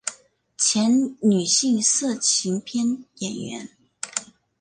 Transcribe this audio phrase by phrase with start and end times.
[0.57, 3.69] 前女性色情片演员。